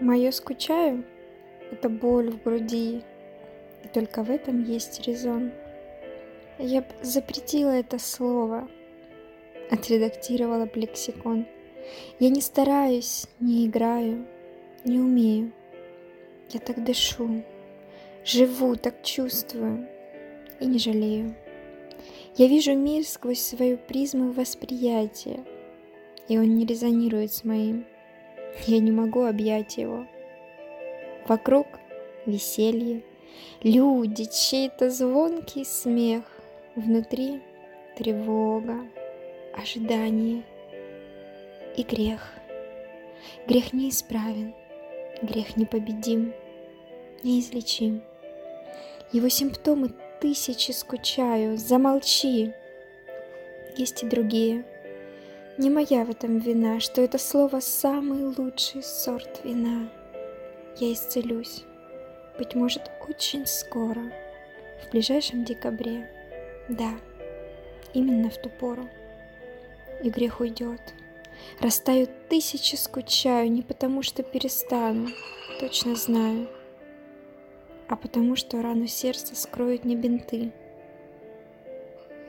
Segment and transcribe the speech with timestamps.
[0.00, 1.04] Мое скучаю—
[1.70, 3.02] это боль в груди,
[3.84, 5.52] и только в этом есть резон.
[6.58, 8.68] Я б запретила это слово,
[9.70, 11.46] отредактировала б.
[12.18, 14.26] Я не стараюсь, не играю,
[14.84, 15.52] не умею.
[16.50, 17.44] Я так дышу,
[18.24, 19.88] живу, так чувствую
[20.60, 21.34] и не жалею.
[22.36, 25.44] Я вижу мир сквозь свою призму восприятия,
[26.28, 27.86] и он не резонирует с моим.
[28.66, 30.06] Я не могу объять его.
[31.26, 31.66] Вокруг
[32.26, 33.02] веселье,
[33.62, 36.24] люди, чей-то звонкий смех,
[36.76, 37.42] внутри
[37.96, 38.86] тревога,
[39.54, 40.44] ожидание
[41.76, 42.32] и грех.
[43.46, 44.54] Грех неисправен,
[45.22, 46.32] грех непобедим,
[47.22, 48.02] неизлечим.
[49.12, 52.52] Его симптомы тысячи скучаю, замолчи.
[53.76, 54.64] Есть и другие.
[55.56, 59.88] Не моя в этом вина, что это слово самый лучший сорт вина.
[60.78, 61.62] Я исцелюсь,
[62.36, 64.02] быть может, очень скоро,
[64.82, 66.10] в ближайшем декабре.
[66.68, 66.90] Да,
[67.92, 68.88] именно в ту пору.
[70.02, 70.80] И грех уйдет.
[71.60, 75.10] Растают тысячи скучаю, не потому что перестану,
[75.60, 76.48] точно знаю,
[77.86, 80.52] а потому что рану сердца скроют не бинты.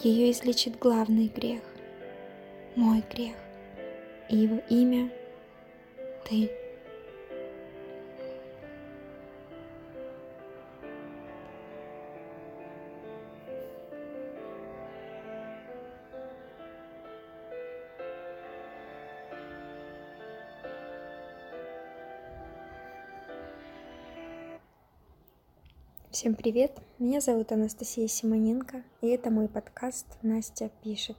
[0.00, 1.62] Ее излечит главный грех,
[2.76, 3.36] мой грех,
[4.28, 5.10] и его имя—
[6.28, 6.50] ты.
[26.10, 26.72] Всем привет!
[26.98, 31.16] Меня зовут Анастасия Симоненко, и это мой подкаст «Настя пишет».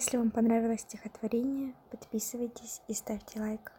[0.00, 3.72] Если вам понравилось стихотворение, подписывайтесь и ставьте лайк.